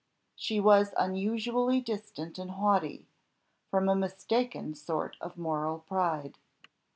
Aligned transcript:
She 0.35 0.59
was 0.59 0.95
unusually 0.97 1.79
distant 1.79 2.39
and 2.39 2.49
haughty, 2.49 3.05
from 3.69 3.87
a 3.87 3.93
mistaken 3.95 4.73
sort 4.73 5.15
of 5.21 5.37
moral 5.37 5.77
pride. 5.81 6.39